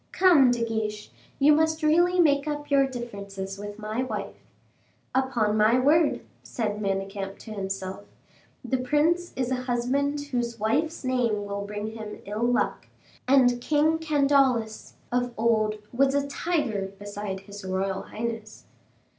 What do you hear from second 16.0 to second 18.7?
a tiger beside his royal highness."